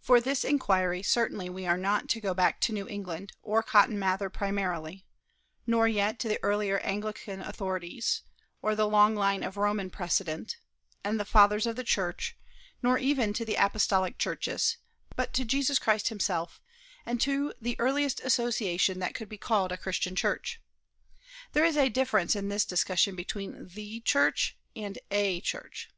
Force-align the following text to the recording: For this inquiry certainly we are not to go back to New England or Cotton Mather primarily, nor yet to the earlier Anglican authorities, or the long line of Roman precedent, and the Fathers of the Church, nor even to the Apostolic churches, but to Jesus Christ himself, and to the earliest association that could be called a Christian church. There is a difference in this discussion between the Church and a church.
For 0.00 0.18
this 0.18 0.44
inquiry 0.46 1.02
certainly 1.02 1.50
we 1.50 1.66
are 1.66 1.76
not 1.76 2.08
to 2.08 2.22
go 2.22 2.32
back 2.32 2.58
to 2.62 2.72
New 2.72 2.88
England 2.88 3.32
or 3.42 3.62
Cotton 3.62 3.98
Mather 3.98 4.30
primarily, 4.30 5.04
nor 5.66 5.86
yet 5.86 6.18
to 6.20 6.28
the 6.30 6.38
earlier 6.42 6.78
Anglican 6.78 7.42
authorities, 7.42 8.22
or 8.62 8.74
the 8.74 8.88
long 8.88 9.14
line 9.14 9.42
of 9.42 9.58
Roman 9.58 9.90
precedent, 9.90 10.56
and 11.04 11.20
the 11.20 11.26
Fathers 11.26 11.66
of 11.66 11.76
the 11.76 11.84
Church, 11.84 12.34
nor 12.82 12.96
even 12.96 13.34
to 13.34 13.44
the 13.44 13.56
Apostolic 13.56 14.16
churches, 14.16 14.78
but 15.16 15.34
to 15.34 15.44
Jesus 15.44 15.78
Christ 15.78 16.08
himself, 16.08 16.58
and 17.04 17.20
to 17.20 17.52
the 17.60 17.78
earliest 17.78 18.20
association 18.20 19.00
that 19.00 19.14
could 19.14 19.28
be 19.28 19.36
called 19.36 19.70
a 19.70 19.76
Christian 19.76 20.16
church. 20.16 20.62
There 21.52 21.66
is 21.66 21.76
a 21.76 21.90
difference 21.90 22.34
in 22.34 22.48
this 22.48 22.64
discussion 22.64 23.14
between 23.14 23.68
the 23.68 24.00
Church 24.00 24.56
and 24.74 24.98
a 25.10 25.42
church. 25.42 25.90